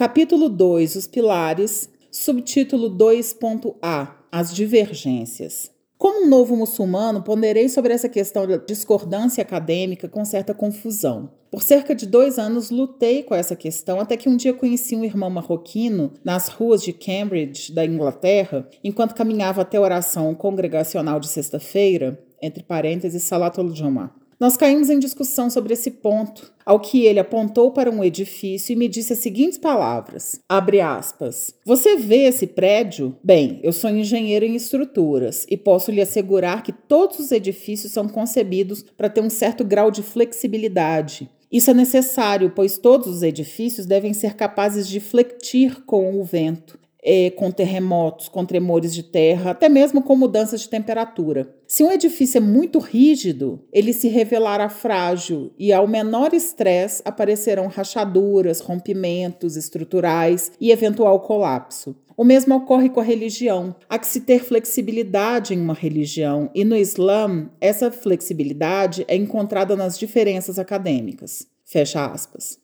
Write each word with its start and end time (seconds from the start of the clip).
Capítulo 0.00 0.48
2 0.48 0.96
Os 0.96 1.06
pilares. 1.06 1.90
Subtítulo 2.10 2.88
2.A 2.88 4.16
As 4.32 4.50
divergências. 4.54 5.70
Como 5.98 6.24
um 6.24 6.26
novo 6.26 6.56
muçulmano, 6.56 7.22
ponderei 7.22 7.68
sobre 7.68 7.92
essa 7.92 8.08
questão 8.08 8.46
da 8.46 8.56
discordância 8.56 9.42
acadêmica 9.42 10.08
com 10.08 10.24
certa 10.24 10.54
confusão. 10.54 11.30
Por 11.50 11.62
cerca 11.62 11.94
de 11.94 12.06
dois 12.06 12.38
anos 12.38 12.70
lutei 12.70 13.22
com 13.22 13.34
essa 13.34 13.54
questão 13.54 14.00
até 14.00 14.16
que 14.16 14.26
um 14.26 14.38
dia 14.38 14.54
conheci 14.54 14.96
um 14.96 15.04
irmão 15.04 15.28
marroquino 15.28 16.14
nas 16.24 16.48
ruas 16.48 16.82
de 16.82 16.94
Cambridge, 16.94 17.70
da 17.70 17.84
Inglaterra, 17.84 18.66
enquanto 18.82 19.14
caminhava 19.14 19.60
até 19.60 19.76
a 19.76 19.82
oração 19.82 20.34
congregacional 20.34 21.20
de 21.20 21.28
sexta-feira, 21.28 22.18
entre 22.40 22.62
parênteses, 22.62 23.22
Salatul 23.24 23.74
Jum'ah. 23.74 24.18
Nós 24.40 24.56
caímos 24.56 24.88
em 24.88 24.98
discussão 24.98 25.50
sobre 25.50 25.74
esse 25.74 25.90
ponto, 25.90 26.50
ao 26.64 26.80
que 26.80 27.04
ele 27.04 27.20
apontou 27.20 27.72
para 27.72 27.90
um 27.90 28.02
edifício 28.02 28.72
e 28.72 28.76
me 28.76 28.88
disse 28.88 29.12
as 29.12 29.18
seguintes 29.18 29.58
palavras: 29.58 30.40
abre 30.48 30.80
aspas. 30.80 31.54
Você 31.62 31.98
vê 31.98 32.22
esse 32.22 32.46
prédio? 32.46 33.14
Bem, 33.22 33.60
eu 33.62 33.70
sou 33.70 33.90
engenheiro 33.90 34.46
em 34.46 34.56
estruturas 34.56 35.44
e 35.50 35.58
posso 35.58 35.90
lhe 35.90 36.00
assegurar 36.00 36.62
que 36.62 36.72
todos 36.72 37.18
os 37.18 37.32
edifícios 37.32 37.92
são 37.92 38.08
concebidos 38.08 38.82
para 38.96 39.10
ter 39.10 39.20
um 39.20 39.28
certo 39.28 39.62
grau 39.62 39.90
de 39.90 40.02
flexibilidade. 40.02 41.28
Isso 41.52 41.70
é 41.70 41.74
necessário, 41.74 42.50
pois 42.56 42.78
todos 42.78 43.08
os 43.08 43.22
edifícios 43.22 43.84
devem 43.84 44.14
ser 44.14 44.36
capazes 44.36 44.88
de 44.88 45.00
flectir 45.00 45.84
com 45.84 46.18
o 46.18 46.24
vento 46.24 46.80
é, 47.02 47.30
com 47.30 47.50
terremotos, 47.50 48.28
com 48.28 48.44
tremores 48.44 48.94
de 48.94 49.02
terra, 49.02 49.50
até 49.52 49.68
mesmo 49.68 50.02
com 50.02 50.16
mudanças 50.16 50.60
de 50.62 50.68
temperatura. 50.68 51.54
Se 51.66 51.82
um 51.82 51.90
edifício 51.90 52.38
é 52.38 52.40
muito 52.40 52.78
rígido, 52.78 53.60
ele 53.72 53.92
se 53.92 54.08
revelará 54.08 54.68
frágil 54.68 55.52
e, 55.58 55.72
ao 55.72 55.86
menor 55.86 56.34
estresse, 56.34 57.02
aparecerão 57.04 57.68
rachaduras, 57.68 58.60
rompimentos 58.60 59.56
estruturais 59.56 60.52
e 60.60 60.70
eventual 60.70 61.20
colapso. 61.20 61.96
O 62.16 62.24
mesmo 62.24 62.54
ocorre 62.54 62.90
com 62.90 63.00
a 63.00 63.04
religião. 63.04 63.74
Há 63.88 63.98
que 63.98 64.06
se 64.06 64.20
ter 64.20 64.44
flexibilidade 64.44 65.54
em 65.54 65.60
uma 65.60 65.72
religião, 65.72 66.50
e 66.54 66.64
no 66.64 66.76
Islã, 66.76 67.48
essa 67.60 67.90
flexibilidade 67.90 69.04
é 69.08 69.16
encontrada 69.16 69.74
nas 69.74 69.98
diferenças 69.98 70.58
acadêmicas. 70.58 71.46
Fecha 71.64 72.04
aspas. 72.04 72.58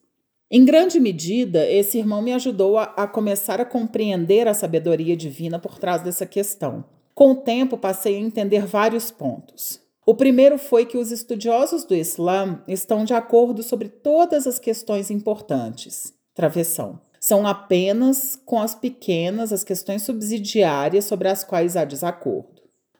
Em 0.48 0.64
grande 0.64 1.00
medida, 1.00 1.68
esse 1.68 1.98
irmão 1.98 2.22
me 2.22 2.32
ajudou 2.32 2.78
a, 2.78 2.84
a, 2.84 3.06
começar 3.08 3.60
a 3.60 3.64
compreender 3.64 4.46
a 4.46 4.54
sabedoria 4.54 5.16
divina 5.16 5.58
por 5.58 5.76
trás 5.76 6.02
dessa 6.02 6.24
questão. 6.24 6.84
Com 7.12 7.32
o 7.32 7.36
tempo, 7.36 7.76
passei 7.76 8.14
a 8.14 8.20
entender 8.20 8.64
vários 8.64 9.10
pontos. 9.10 9.80
O 10.06 10.14
primeiro 10.14 10.56
foi 10.56 10.86
que 10.86 10.96
os 10.96 11.10
estudiosos 11.10 11.84
do 11.84 11.96
Islã 11.96 12.62
estão 12.68 13.04
de 13.04 13.12
acordo 13.12 13.60
sobre 13.64 13.88
todas 13.88 14.46
as 14.46 14.56
questões 14.60 15.10
importantes. 15.10 16.14
Travessão. 16.32 17.00
São 17.18 17.44
apenas 17.44 18.36
com 18.36 18.60
as 18.60 18.72
pequenas, 18.72 19.52
as 19.52 19.64
questões 19.64 20.02
subsidiárias 20.02 21.06
sobre 21.06 21.26
as 21.26 21.42
quais 21.42 21.76
há 21.76 21.84
desacordo. 21.84 22.55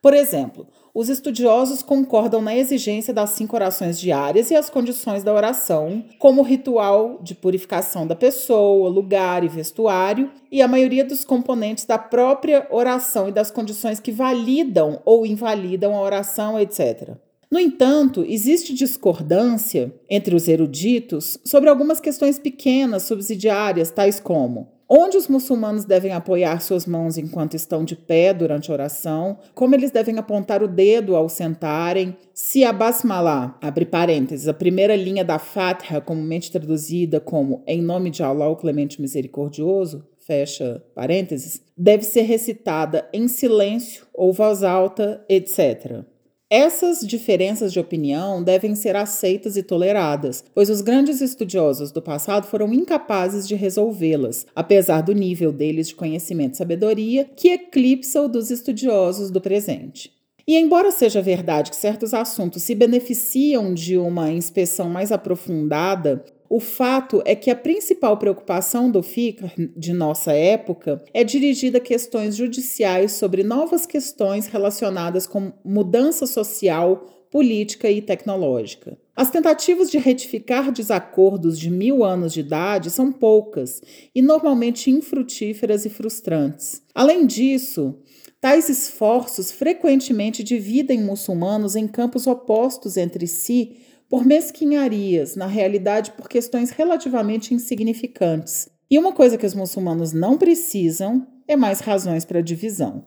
Por 0.06 0.14
exemplo, 0.14 0.68
os 0.94 1.08
estudiosos 1.08 1.82
concordam 1.82 2.40
na 2.40 2.56
exigência 2.56 3.12
das 3.12 3.30
cinco 3.30 3.56
orações 3.56 3.98
diárias 3.98 4.52
e 4.52 4.54
as 4.54 4.70
condições 4.70 5.24
da 5.24 5.34
oração, 5.34 6.04
como 6.20 6.42
ritual 6.42 7.18
de 7.20 7.34
purificação 7.34 8.06
da 8.06 8.14
pessoa, 8.14 8.88
lugar 8.88 9.42
e 9.42 9.48
vestuário, 9.48 10.30
e 10.48 10.62
a 10.62 10.68
maioria 10.68 11.04
dos 11.04 11.24
componentes 11.24 11.86
da 11.86 11.98
própria 11.98 12.68
oração 12.70 13.28
e 13.28 13.32
das 13.32 13.50
condições 13.50 13.98
que 13.98 14.12
validam 14.12 15.02
ou 15.04 15.26
invalidam 15.26 15.92
a 15.92 16.00
oração, 16.00 16.56
etc. 16.56 17.16
No 17.50 17.58
entanto, 17.58 18.24
existe 18.28 18.72
discordância 18.72 19.92
entre 20.08 20.36
os 20.36 20.46
eruditos 20.46 21.36
sobre 21.44 21.68
algumas 21.68 21.98
questões 21.98 22.38
pequenas, 22.38 23.02
subsidiárias, 23.02 23.90
tais 23.90 24.20
como 24.20 24.75
onde 24.88 25.16
os 25.16 25.28
muçulmanos 25.28 25.84
devem 25.84 26.12
apoiar 26.12 26.60
suas 26.60 26.86
mãos 26.86 27.18
enquanto 27.18 27.54
estão 27.54 27.84
de 27.84 27.96
pé 27.96 28.32
durante 28.32 28.70
a 28.70 28.74
oração, 28.74 29.38
como 29.54 29.74
eles 29.74 29.90
devem 29.90 30.18
apontar 30.18 30.62
o 30.62 30.68
dedo 30.68 31.16
ao 31.16 31.28
sentarem, 31.28 32.16
se 32.32 32.64
a 32.64 32.72
basmalá, 32.72 33.58
abre 33.60 33.84
parênteses, 33.84 34.48
a 34.48 34.54
primeira 34.54 34.94
linha 34.94 35.24
da 35.24 35.38
Fatiha, 35.38 36.00
comumente 36.00 36.50
traduzida 36.50 37.20
como 37.20 37.62
em 37.66 37.82
nome 37.82 38.10
de 38.10 38.22
Allah, 38.22 38.48
o 38.48 38.56
clemente 38.56 39.00
misericordioso, 39.00 40.06
fecha 40.18 40.82
parênteses, 40.94 41.62
deve 41.76 42.02
ser 42.02 42.22
recitada 42.22 43.08
em 43.12 43.28
silêncio 43.28 44.06
ou 44.12 44.32
voz 44.32 44.62
alta, 44.62 45.24
etc. 45.28 46.04
Essas 46.48 47.00
diferenças 47.00 47.72
de 47.72 47.80
opinião 47.80 48.40
devem 48.40 48.76
ser 48.76 48.94
aceitas 48.94 49.56
e 49.56 49.64
toleradas, 49.64 50.44
pois 50.54 50.70
os 50.70 50.80
grandes 50.80 51.20
estudiosos 51.20 51.90
do 51.90 52.00
passado 52.00 52.46
foram 52.46 52.72
incapazes 52.72 53.48
de 53.48 53.56
resolvê-las, 53.56 54.46
apesar 54.54 55.00
do 55.00 55.12
nível 55.12 55.50
deles 55.50 55.88
de 55.88 55.96
conhecimento 55.96 56.54
e 56.54 56.56
sabedoria 56.58 57.24
que 57.24 57.48
eclipsa 57.48 58.22
o 58.22 58.28
dos 58.28 58.52
estudiosos 58.52 59.28
do 59.28 59.40
presente. 59.40 60.12
E 60.46 60.56
embora 60.56 60.92
seja 60.92 61.20
verdade 61.20 61.70
que 61.70 61.76
certos 61.76 62.14
assuntos 62.14 62.62
se 62.62 62.76
beneficiam 62.76 63.74
de 63.74 63.98
uma 63.98 64.30
inspeção 64.30 64.88
mais 64.88 65.10
aprofundada, 65.10 66.24
o 66.48 66.60
fato 66.60 67.22
é 67.24 67.34
que 67.34 67.50
a 67.50 67.56
principal 67.56 68.16
preocupação 68.16 68.90
do 68.90 69.02
FICA 69.02 69.50
de 69.76 69.92
nossa 69.92 70.32
época 70.32 71.02
é 71.12 71.24
dirigida 71.24 71.78
a 71.78 71.80
questões 71.80 72.36
judiciais 72.36 73.12
sobre 73.12 73.42
novas 73.42 73.86
questões 73.86 74.46
relacionadas 74.46 75.26
com 75.26 75.52
mudança 75.64 76.26
social, 76.26 77.06
política 77.30 77.90
e 77.90 78.00
tecnológica. 78.00 78.96
As 79.14 79.30
tentativas 79.30 79.90
de 79.90 79.98
retificar 79.98 80.70
desacordos 80.70 81.58
de 81.58 81.70
mil 81.70 82.04
anos 82.04 82.32
de 82.32 82.40
idade 82.40 82.90
são 82.90 83.10
poucas 83.10 83.80
e 84.14 84.22
normalmente 84.22 84.90
infrutíferas 84.90 85.84
e 85.84 85.88
frustrantes. 85.88 86.82
Além 86.94 87.26
disso, 87.26 87.98
tais 88.40 88.68
esforços 88.68 89.50
frequentemente 89.50 90.44
dividem 90.44 91.02
muçulmanos 91.02 91.74
em 91.74 91.88
campos 91.88 92.26
opostos 92.26 92.96
entre 92.96 93.26
si 93.26 93.76
por 94.08 94.24
mesquinharias, 94.24 95.36
na 95.36 95.46
realidade 95.46 96.12
por 96.12 96.28
questões 96.28 96.70
relativamente 96.70 97.52
insignificantes. 97.52 98.68
E 98.90 98.98
uma 98.98 99.12
coisa 99.12 99.36
que 99.36 99.46
os 99.46 99.54
muçulmanos 99.54 100.12
não 100.12 100.38
precisam 100.38 101.26
é 101.48 101.56
mais 101.56 101.80
razões 101.80 102.24
para 102.24 102.40
divisão. 102.40 103.04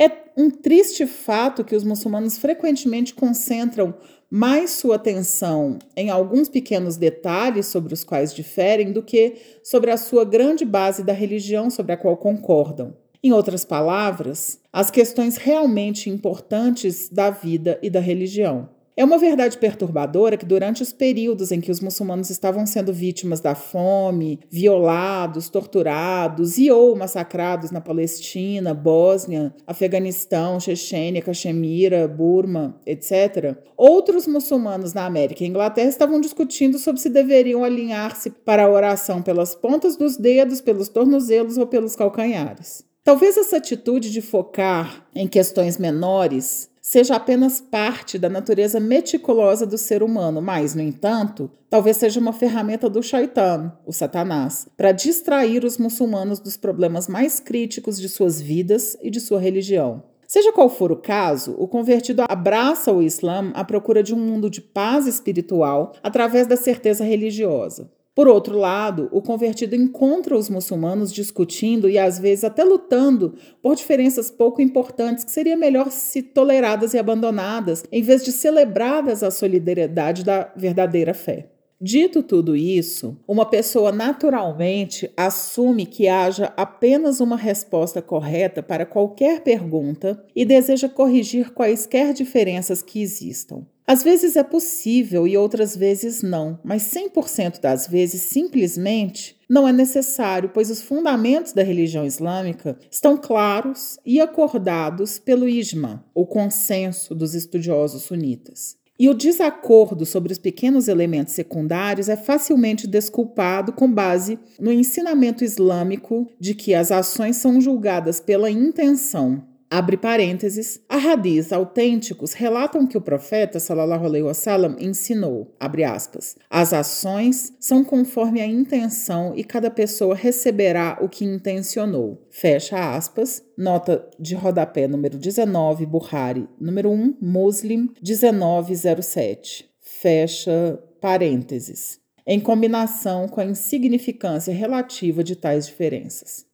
É 0.00 0.10
um 0.36 0.48
triste 0.48 1.06
fato 1.06 1.64
que 1.64 1.74
os 1.74 1.82
muçulmanos 1.82 2.38
frequentemente 2.38 3.12
concentram 3.12 3.94
mais 4.30 4.70
sua 4.70 4.96
atenção 4.96 5.78
em 5.96 6.10
alguns 6.10 6.48
pequenos 6.48 6.96
detalhes 6.96 7.66
sobre 7.66 7.92
os 7.92 8.04
quais 8.04 8.32
diferem 8.32 8.92
do 8.92 9.02
que 9.02 9.36
sobre 9.62 9.90
a 9.90 9.96
sua 9.96 10.24
grande 10.24 10.64
base 10.64 11.02
da 11.02 11.12
religião 11.12 11.68
sobre 11.68 11.92
a 11.92 11.96
qual 11.96 12.16
concordam. 12.16 12.94
Em 13.22 13.32
outras 13.32 13.64
palavras, 13.64 14.60
as 14.72 14.90
questões 14.90 15.36
realmente 15.36 16.08
importantes 16.08 17.08
da 17.08 17.30
vida 17.30 17.78
e 17.82 17.90
da 17.90 18.00
religião. 18.00 18.68
É 18.98 19.04
uma 19.04 19.16
verdade 19.16 19.56
perturbadora 19.58 20.36
que, 20.36 20.44
durante 20.44 20.82
os 20.82 20.92
períodos 20.92 21.52
em 21.52 21.60
que 21.60 21.70
os 21.70 21.78
muçulmanos 21.78 22.30
estavam 22.30 22.66
sendo 22.66 22.92
vítimas 22.92 23.40
da 23.40 23.54
fome, 23.54 24.40
violados, 24.50 25.48
torturados 25.48 26.58
e 26.58 26.68
ou 26.68 26.96
massacrados 26.96 27.70
na 27.70 27.80
Palestina, 27.80 28.74
Bósnia, 28.74 29.54
Afeganistão, 29.64 30.58
Chechênia, 30.58 31.22
Caxemira, 31.22 32.08
Burma, 32.08 32.76
etc., 32.84 33.56
outros 33.76 34.26
muçulmanos 34.26 34.92
na 34.92 35.06
América 35.06 35.44
e 35.44 35.46
Inglaterra 35.46 35.88
estavam 35.88 36.20
discutindo 36.20 36.76
sobre 36.76 37.00
se 37.00 37.08
deveriam 37.08 37.62
alinhar-se 37.62 38.30
para 38.30 38.64
a 38.64 38.68
oração 38.68 39.22
pelas 39.22 39.54
pontas 39.54 39.96
dos 39.96 40.16
dedos, 40.16 40.60
pelos 40.60 40.88
tornozelos 40.88 41.56
ou 41.56 41.68
pelos 41.68 41.94
calcanhares. 41.94 42.87
Talvez 43.08 43.38
essa 43.38 43.56
atitude 43.56 44.12
de 44.12 44.20
focar 44.20 45.02
em 45.14 45.26
questões 45.26 45.78
menores 45.78 46.68
seja 46.78 47.16
apenas 47.16 47.58
parte 47.58 48.18
da 48.18 48.28
natureza 48.28 48.78
meticulosa 48.78 49.64
do 49.64 49.78
ser 49.78 50.02
humano, 50.02 50.42
mas, 50.42 50.74
no 50.74 50.82
entanto, 50.82 51.50
talvez 51.70 51.96
seja 51.96 52.20
uma 52.20 52.34
ferramenta 52.34 52.86
do 52.86 53.02
Shaitan, 53.02 53.72
o 53.86 53.94
Satanás, 53.94 54.68
para 54.76 54.92
distrair 54.92 55.64
os 55.64 55.78
muçulmanos 55.78 56.38
dos 56.38 56.58
problemas 56.58 57.08
mais 57.08 57.40
críticos 57.40 57.98
de 57.98 58.10
suas 58.10 58.42
vidas 58.42 58.94
e 59.00 59.08
de 59.08 59.20
sua 59.20 59.40
religião. 59.40 60.02
Seja 60.26 60.52
qual 60.52 60.68
for 60.68 60.92
o 60.92 60.96
caso, 60.96 61.56
o 61.58 61.66
convertido 61.66 62.26
abraça 62.28 62.92
o 62.92 63.02
Islã 63.02 63.50
à 63.54 63.64
procura 63.64 64.02
de 64.02 64.14
um 64.14 64.18
mundo 64.18 64.50
de 64.50 64.60
paz 64.60 65.06
espiritual 65.06 65.94
através 66.02 66.46
da 66.46 66.58
certeza 66.58 67.04
religiosa. 67.04 67.90
Por 68.18 68.26
outro 68.26 68.58
lado, 68.58 69.08
o 69.12 69.22
convertido 69.22 69.76
encontra 69.76 70.36
os 70.36 70.50
muçulmanos 70.50 71.12
discutindo 71.12 71.88
e 71.88 71.96
às 71.96 72.18
vezes 72.18 72.42
até 72.42 72.64
lutando 72.64 73.36
por 73.62 73.76
diferenças 73.76 74.28
pouco 74.28 74.60
importantes 74.60 75.22
que 75.22 75.30
seria 75.30 75.56
melhor 75.56 75.92
se 75.92 76.20
toleradas 76.20 76.94
e 76.94 76.98
abandonadas, 76.98 77.84
em 77.92 78.02
vez 78.02 78.24
de 78.24 78.32
celebradas 78.32 79.22
a 79.22 79.30
solidariedade 79.30 80.24
da 80.24 80.52
verdadeira 80.56 81.14
fé. 81.14 81.48
Dito 81.80 82.24
tudo 82.24 82.56
isso, 82.56 83.16
uma 83.28 83.46
pessoa 83.46 83.92
naturalmente 83.92 85.08
assume 85.16 85.86
que 85.86 86.08
haja 86.08 86.52
apenas 86.56 87.20
uma 87.20 87.36
resposta 87.36 88.02
correta 88.02 88.60
para 88.64 88.84
qualquer 88.84 89.44
pergunta 89.44 90.20
e 90.34 90.44
deseja 90.44 90.88
corrigir 90.88 91.52
quaisquer 91.52 92.12
diferenças 92.12 92.82
que 92.82 93.00
existam. 93.00 93.64
Às 93.90 94.02
vezes 94.02 94.36
é 94.36 94.42
possível 94.42 95.26
e 95.26 95.34
outras 95.34 95.74
vezes 95.74 96.20
não, 96.20 96.60
mas 96.62 96.82
100% 96.82 97.58
das 97.58 97.86
vezes 97.86 98.20
simplesmente 98.20 99.34
não 99.48 99.66
é 99.66 99.72
necessário, 99.72 100.50
pois 100.52 100.70
os 100.70 100.82
fundamentos 100.82 101.54
da 101.54 101.62
religião 101.62 102.04
islâmica 102.04 102.78
estão 102.90 103.16
claros 103.16 103.98
e 104.04 104.20
acordados 104.20 105.18
pelo 105.18 105.48
ijma, 105.48 106.04
o 106.14 106.26
consenso 106.26 107.14
dos 107.14 107.34
estudiosos 107.34 108.02
sunitas. 108.02 108.76
E 109.00 109.08
o 109.08 109.14
desacordo 109.14 110.04
sobre 110.04 110.32
os 110.32 110.38
pequenos 110.38 110.86
elementos 110.86 111.32
secundários 111.32 112.10
é 112.10 112.16
facilmente 112.16 112.86
desculpado 112.86 113.72
com 113.72 113.90
base 113.90 114.38
no 114.60 114.70
ensinamento 114.70 115.42
islâmico 115.42 116.30
de 116.38 116.54
que 116.54 116.74
as 116.74 116.92
ações 116.92 117.36
são 117.36 117.58
julgadas 117.58 118.20
pela 118.20 118.50
intenção 118.50 119.47
Abre 119.70 119.98
parênteses. 119.98 120.80
A 120.88 120.96
hadis 120.96 121.52
autênticos 121.52 122.32
relatam 122.32 122.86
que 122.86 122.96
o 122.96 123.02
profeta 123.02 123.60
sallallahu 123.60 124.06
alaihi 124.06 124.22
wasallam 124.22 124.76
ensinou, 124.78 125.54
abre 125.60 125.84
aspas, 125.84 126.36
as 126.48 126.72
ações 126.72 127.52
são 127.60 127.84
conforme 127.84 128.40
a 128.40 128.46
intenção 128.46 129.34
e 129.36 129.44
cada 129.44 129.70
pessoa 129.70 130.14
receberá 130.14 130.98
o 131.02 131.08
que 131.08 131.24
intencionou. 131.24 132.26
Fecha 132.30 132.96
aspas. 132.96 133.42
Nota 133.58 134.08
de 134.18 134.34
rodapé 134.34 134.86
número 134.88 135.18
19, 135.18 135.84
Buhari, 135.84 136.48
número 136.58 136.90
1, 136.90 137.18
Muslim 137.20 137.90
1907. 138.00 139.68
Fecha 139.80 140.78
parênteses. 141.00 141.98
Em 142.26 142.40
combinação 142.40 143.26
com 143.26 143.40
a 143.40 143.44
insignificância 143.44 144.54
relativa 144.54 145.24
de 145.24 145.34
tais 145.34 145.66
diferenças. 145.66 146.47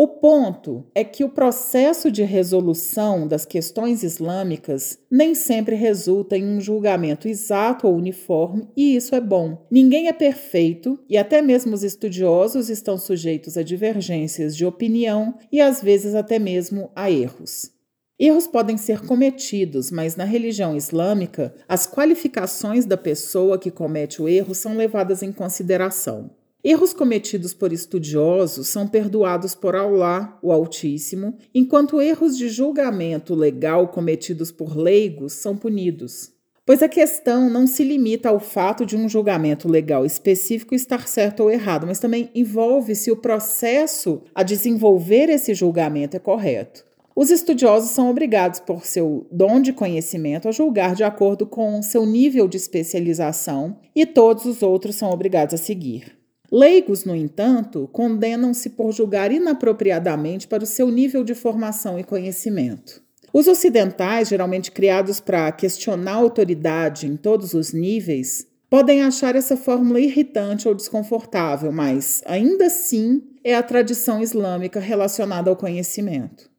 O 0.00 0.06
ponto 0.06 0.86
é 0.94 1.02
que 1.02 1.24
o 1.24 1.28
processo 1.28 2.08
de 2.08 2.22
resolução 2.22 3.26
das 3.26 3.44
questões 3.44 4.04
islâmicas 4.04 4.96
nem 5.10 5.34
sempre 5.34 5.74
resulta 5.74 6.38
em 6.38 6.46
um 6.46 6.60
julgamento 6.60 7.26
exato 7.26 7.88
ou 7.88 7.96
uniforme, 7.96 8.68
e 8.76 8.94
isso 8.94 9.16
é 9.16 9.20
bom. 9.20 9.66
Ninguém 9.68 10.06
é 10.06 10.12
perfeito 10.12 11.00
e 11.08 11.18
até 11.18 11.42
mesmo 11.42 11.74
os 11.74 11.82
estudiosos 11.82 12.70
estão 12.70 12.96
sujeitos 12.96 13.58
a 13.58 13.64
divergências 13.64 14.56
de 14.56 14.64
opinião 14.64 15.34
e 15.50 15.60
às 15.60 15.82
vezes 15.82 16.14
até 16.14 16.38
mesmo 16.38 16.92
a 16.94 17.10
erros. 17.10 17.72
Erros 18.20 18.46
podem 18.46 18.76
ser 18.76 19.04
cometidos, 19.04 19.90
mas 19.90 20.14
na 20.14 20.22
religião 20.22 20.76
islâmica, 20.76 21.52
as 21.68 21.88
qualificações 21.88 22.86
da 22.86 22.96
pessoa 22.96 23.58
que 23.58 23.72
comete 23.72 24.22
o 24.22 24.28
erro 24.28 24.54
são 24.54 24.76
levadas 24.76 25.24
em 25.24 25.32
consideração. 25.32 26.30
Erros 26.70 26.92
cometidos 26.92 27.54
por 27.54 27.72
estudiosos 27.72 28.68
são 28.68 28.86
perdoados 28.86 29.54
por 29.54 29.74
Allah, 29.74 30.38
o 30.42 30.52
Altíssimo, 30.52 31.34
enquanto 31.54 31.98
erros 31.98 32.36
de 32.36 32.50
julgamento 32.50 33.34
legal 33.34 33.88
cometidos 33.88 34.52
por 34.52 34.76
leigos 34.76 35.32
são 35.32 35.56
punidos. 35.56 36.30
Pois 36.66 36.82
a 36.82 36.86
questão 36.88 37.48
não 37.48 37.66
se 37.66 37.82
limita 37.82 38.28
ao 38.28 38.38
fato 38.38 38.84
de 38.84 38.98
um 38.98 39.08
julgamento 39.08 39.66
legal 39.66 40.04
específico 40.04 40.74
estar 40.74 41.08
certo 41.08 41.44
ou 41.44 41.50
errado, 41.50 41.86
mas 41.86 42.00
também 42.00 42.28
envolve 42.34 42.94
se 42.94 43.10
o 43.10 43.16
processo 43.16 44.20
a 44.34 44.42
desenvolver 44.42 45.30
esse 45.30 45.54
julgamento 45.54 46.18
é 46.18 46.20
correto. 46.20 46.84
Os 47.16 47.30
estudiosos 47.30 47.92
são 47.92 48.10
obrigados, 48.10 48.60
por 48.60 48.84
seu 48.84 49.26
dom 49.32 49.58
de 49.58 49.72
conhecimento, 49.72 50.46
a 50.46 50.52
julgar 50.52 50.94
de 50.94 51.02
acordo 51.02 51.46
com 51.46 51.80
seu 51.80 52.04
nível 52.04 52.46
de 52.46 52.58
especialização 52.58 53.78
e 53.96 54.04
todos 54.04 54.44
os 54.44 54.62
outros 54.62 54.96
são 54.96 55.10
obrigados 55.10 55.54
a 55.54 55.56
seguir. 55.56 56.17
Leigos, 56.50 57.04
no 57.04 57.14
entanto, 57.14 57.88
condenam-se 57.92 58.70
por 58.70 58.90
julgar 58.92 59.30
inapropriadamente 59.30 60.48
para 60.48 60.64
o 60.64 60.66
seu 60.66 60.90
nível 60.90 61.22
de 61.22 61.34
formação 61.34 61.98
e 61.98 62.04
conhecimento. 62.04 63.02
Os 63.32 63.46
ocidentais, 63.46 64.28
geralmente 64.28 64.72
criados 64.72 65.20
para 65.20 65.52
questionar 65.52 66.12
a 66.12 66.16
autoridade 66.16 67.06
em 67.06 67.16
todos 67.16 67.52
os 67.52 67.72
níveis, 67.74 68.46
podem 68.70 69.02
achar 69.02 69.36
essa 69.36 69.56
fórmula 69.56 70.00
irritante 70.00 70.66
ou 70.66 70.74
desconfortável, 70.74 71.70
mas 71.70 72.22
ainda 72.24 72.66
assim 72.66 73.22
é 73.44 73.54
a 73.54 73.62
tradição 73.62 74.22
islâmica 74.22 74.80
relacionada 74.80 75.50
ao 75.50 75.56
conhecimento. 75.56 76.50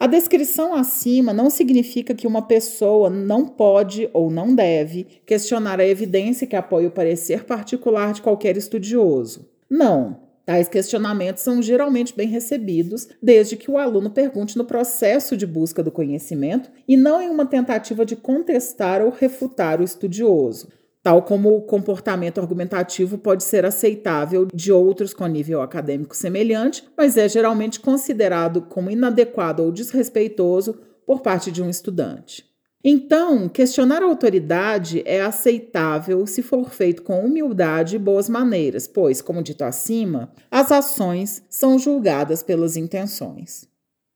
A 0.00 0.06
descrição 0.06 0.72
acima 0.72 1.34
não 1.34 1.50
significa 1.50 2.14
que 2.14 2.26
uma 2.26 2.40
pessoa 2.40 3.10
não 3.10 3.46
pode 3.46 4.08
ou 4.14 4.30
não 4.30 4.54
deve 4.54 5.06
questionar 5.26 5.78
a 5.78 5.86
evidência 5.86 6.46
que 6.46 6.56
apoia 6.56 6.88
o 6.88 6.90
parecer 6.90 7.44
particular 7.44 8.14
de 8.14 8.22
qualquer 8.22 8.56
estudioso. 8.56 9.46
Não. 9.68 10.22
Tais 10.46 10.70
questionamentos 10.70 11.42
são 11.42 11.60
geralmente 11.60 12.16
bem 12.16 12.28
recebidos, 12.28 13.08
desde 13.22 13.58
que 13.58 13.70
o 13.70 13.76
aluno 13.76 14.08
pergunte 14.08 14.56
no 14.56 14.64
processo 14.64 15.36
de 15.36 15.46
busca 15.46 15.82
do 15.82 15.90
conhecimento 15.90 16.70
e 16.88 16.96
não 16.96 17.20
em 17.20 17.28
uma 17.28 17.44
tentativa 17.44 18.06
de 18.06 18.16
contestar 18.16 19.02
ou 19.02 19.10
refutar 19.10 19.82
o 19.82 19.84
estudioso 19.84 20.79
tal 21.02 21.22
como 21.22 21.56
o 21.56 21.62
comportamento 21.62 22.40
argumentativo 22.40 23.18
pode 23.18 23.44
ser 23.44 23.64
aceitável 23.64 24.46
de 24.52 24.70
outros 24.72 25.14
com 25.14 25.26
nível 25.26 25.62
acadêmico 25.62 26.16
semelhante, 26.16 26.84
mas 26.96 27.16
é 27.16 27.28
geralmente 27.28 27.80
considerado 27.80 28.62
como 28.62 28.90
inadequado 28.90 29.62
ou 29.62 29.72
desrespeitoso 29.72 30.78
por 31.06 31.20
parte 31.20 31.50
de 31.50 31.62
um 31.62 31.70
estudante. 31.70 32.50
Então, 32.82 33.46
questionar 33.46 34.02
a 34.02 34.06
autoridade 34.06 35.02
é 35.04 35.20
aceitável 35.20 36.26
se 36.26 36.42
for 36.42 36.70
feito 36.70 37.02
com 37.02 37.20
humildade 37.20 37.96
e 37.96 37.98
boas 37.98 38.26
maneiras, 38.26 38.86
pois, 38.86 39.20
como 39.20 39.42
dito 39.42 39.64
acima, 39.64 40.32
as 40.50 40.72
ações 40.72 41.42
são 41.50 41.78
julgadas 41.78 42.42
pelas 42.42 42.78
intenções. 42.78 43.69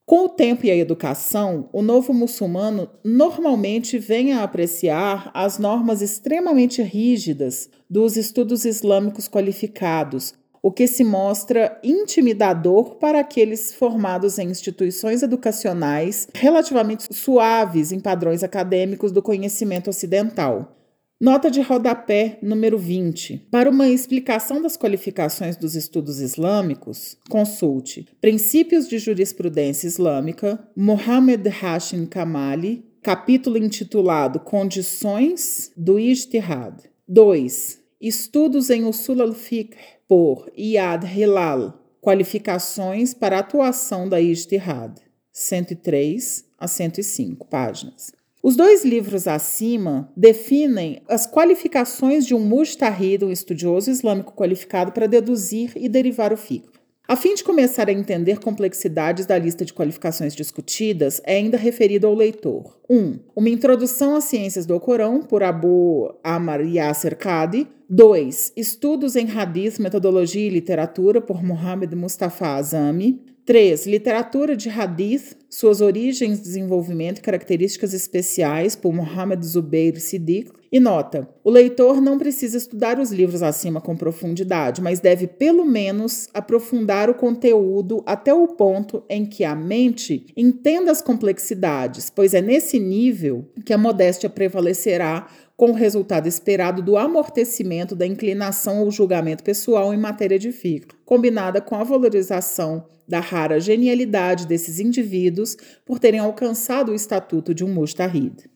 Com 0.06 0.26
o 0.26 0.28
tempo 0.28 0.66
e 0.66 0.70
a 0.70 0.76
educação, 0.76 1.70
o 1.72 1.80
novo 1.80 2.12
muçulmano 2.12 2.90
normalmente 3.02 3.98
vem 3.98 4.34
a 4.34 4.42
apreciar 4.42 5.30
as 5.32 5.58
normas 5.58 6.02
extremamente 6.02 6.82
rígidas 6.82 7.70
dos 7.88 8.14
estudos 8.14 8.66
islâmicos 8.66 9.26
qualificados, 9.26 10.34
o 10.62 10.70
que 10.70 10.86
se 10.86 11.02
mostra 11.02 11.80
intimidador 11.82 12.96
para 12.96 13.20
aqueles 13.20 13.74
formados 13.74 14.38
em 14.38 14.50
instituições 14.50 15.22
educacionais 15.22 16.28
relativamente 16.34 17.06
suaves 17.10 17.90
em 17.90 17.98
padrões 17.98 18.42
acadêmicos 18.42 19.10
do 19.10 19.22
conhecimento 19.22 19.88
ocidental. 19.88 20.83
Nota 21.20 21.48
de 21.48 21.60
rodapé 21.60 22.38
número 22.42 22.76
20. 22.76 23.46
Para 23.48 23.70
uma 23.70 23.88
explicação 23.88 24.60
das 24.60 24.76
qualificações 24.76 25.56
dos 25.56 25.76
estudos 25.76 26.20
islâmicos, 26.20 27.16
consulte 27.30 28.08
Princípios 28.20 28.88
de 28.88 28.98
Jurisprudência 28.98 29.86
Islâmica, 29.86 30.58
Mohamed 30.76 31.48
Hashim 31.48 32.04
Kamali, 32.04 32.84
capítulo 33.00 33.56
intitulado 33.56 34.40
Condições 34.40 35.70
do 35.76 36.00
Ijtihad. 36.00 36.82
2. 37.06 37.80
Estudos 38.00 38.68
em 38.68 38.84
Usul 38.84 39.22
al-Fiqh, 39.22 39.76
por 40.08 40.50
Iyad 40.56 41.04
Hilal, 41.06 41.80
Qualificações 42.02 43.14
para 43.14 43.38
atuação 43.38 44.08
da 44.08 44.20
Ijtihad. 44.20 45.00
103 45.32 46.44
a 46.58 46.66
105 46.66 47.46
páginas. 47.46 48.12
Os 48.44 48.56
dois 48.56 48.84
livros 48.84 49.26
acima 49.26 50.12
definem 50.14 51.00
as 51.08 51.26
qualificações 51.26 52.26
de 52.26 52.34
um 52.34 52.40
mujtahid, 52.40 53.24
um 53.24 53.30
estudioso 53.30 53.90
islâmico 53.90 54.34
qualificado, 54.34 54.92
para 54.92 55.06
deduzir 55.06 55.72
e 55.74 55.88
derivar 55.88 56.30
o 56.30 56.36
fiqh. 56.36 56.68
A 57.08 57.16
fim 57.16 57.34
de 57.34 57.42
começar 57.42 57.88
a 57.88 57.92
entender 57.92 58.40
complexidades 58.40 59.24
da 59.24 59.38
lista 59.38 59.64
de 59.64 59.72
qualificações 59.72 60.34
discutidas, 60.34 61.22
é 61.24 61.36
ainda 61.36 61.56
referido 61.56 62.06
ao 62.06 62.12
leitor. 62.12 62.78
1. 62.86 62.94
Um, 62.94 63.18
uma 63.34 63.48
introdução 63.48 64.14
às 64.14 64.24
ciências 64.24 64.66
do 64.66 64.78
Corão, 64.78 65.22
por 65.22 65.42
Abu 65.42 66.14
Amar 66.22 66.60
Yasser 66.60 67.16
Qadi. 67.16 67.66
2. 67.88 68.52
Estudos 68.58 69.16
em 69.16 69.26
Hadith, 69.30 69.80
Metodologia 69.80 70.46
e 70.46 70.50
Literatura, 70.50 71.18
por 71.18 71.42
Muhammad 71.42 71.94
Mustafa 71.94 72.56
Azami. 72.56 73.22
3. 73.46 73.86
Literatura 73.86 74.54
de 74.54 74.70
Hadith, 74.70 75.36
suas 75.54 75.80
origens, 75.80 76.40
desenvolvimento 76.40 77.18
e 77.18 77.22
características 77.22 77.94
especiais, 77.94 78.74
por 78.74 78.92
Mohamed 78.92 79.40
Zubeir 79.44 80.00
Siddiq. 80.00 80.50
E 80.74 80.80
nota: 80.80 81.28
o 81.44 81.50
leitor 81.52 82.00
não 82.00 82.18
precisa 82.18 82.58
estudar 82.58 82.98
os 82.98 83.12
livros 83.12 83.44
acima 83.44 83.80
com 83.80 83.96
profundidade, 83.96 84.82
mas 84.82 84.98
deve 84.98 85.28
pelo 85.28 85.64
menos 85.64 86.26
aprofundar 86.34 87.08
o 87.08 87.14
conteúdo 87.14 88.02
até 88.04 88.34
o 88.34 88.48
ponto 88.48 89.04
em 89.08 89.24
que 89.24 89.44
a 89.44 89.54
mente 89.54 90.26
entenda 90.36 90.90
as 90.90 91.00
complexidades, 91.00 92.10
pois 92.10 92.34
é 92.34 92.42
nesse 92.42 92.80
nível 92.80 93.48
que 93.64 93.72
a 93.72 93.78
modéstia 93.78 94.28
prevalecerá 94.28 95.28
com 95.56 95.70
o 95.70 95.74
resultado 95.74 96.26
esperado 96.26 96.82
do 96.82 96.96
amortecimento 96.96 97.94
da 97.94 98.04
inclinação 98.04 98.78
ao 98.78 98.90
julgamento 98.90 99.44
pessoal 99.44 99.94
em 99.94 99.96
matéria 99.96 100.40
de 100.40 100.50
fiqh, 100.50 100.88
combinada 101.04 101.60
com 101.60 101.76
a 101.76 101.84
valorização 101.84 102.84
da 103.06 103.20
rara 103.20 103.60
genialidade 103.60 104.44
desses 104.44 104.80
indivíduos 104.80 105.56
por 105.86 106.00
terem 106.00 106.18
alcançado 106.18 106.90
o 106.90 106.96
estatuto 106.96 107.54
de 107.54 107.64
um 107.64 107.72
mujtahid. 107.72 108.52